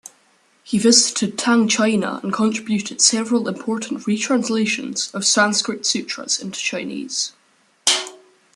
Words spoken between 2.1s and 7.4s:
and contributed several important retranslations of Sanskrit sutras into Chinese.